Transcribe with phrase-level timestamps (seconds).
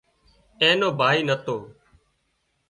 [0.61, 1.57] اين نو ڀائي نتو